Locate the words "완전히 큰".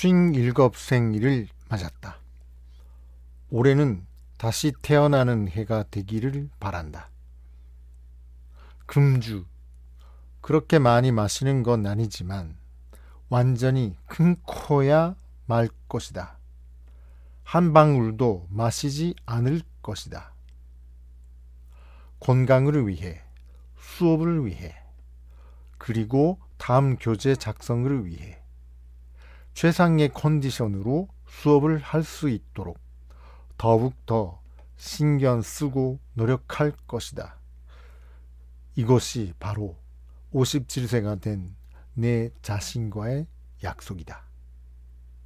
13.28-14.36